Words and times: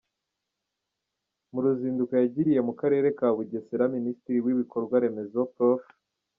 Mu 1.51 1.59
ruzinduko 1.63 2.13
yagiriye 2.21 2.59
mu 2.67 2.73
karere 2.79 3.07
ka 3.17 3.27
Bugesera, 3.35 3.83
Minisitiri 3.95 4.37
w’ibikorwa 4.45 4.95
Remezo, 5.03 5.41
Prof. 5.55 5.81